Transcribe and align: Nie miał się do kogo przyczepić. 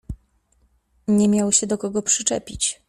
Nie 1.07 1.29
miał 1.29 1.51
się 1.51 1.67
do 1.67 1.77
kogo 1.77 2.01
przyczepić. 2.01 2.79